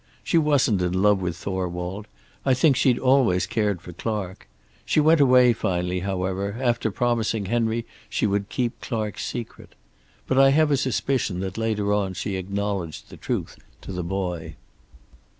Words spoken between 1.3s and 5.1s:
Thorwald. I think she'd always cared for Clark. She